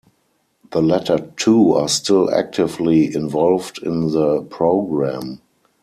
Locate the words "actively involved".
2.33-3.77